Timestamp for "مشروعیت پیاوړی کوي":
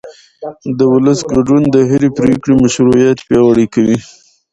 2.63-3.97